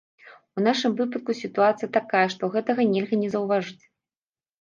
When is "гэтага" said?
2.55-2.87